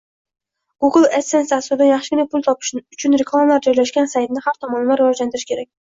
Google 0.85 1.05
adsense 1.17 1.51
dasturidan 1.51 1.91
yaxshigina 1.93 2.27
pul 2.33 2.45
topish 2.49 2.73
uchun 2.99 3.21
reklamalar 3.25 3.65
joylashgan 3.71 4.15
saytni 4.19 4.49
har 4.49 4.63
tomonlama 4.65 5.03
rivojlantirish 5.07 5.53
kerak 5.53 5.75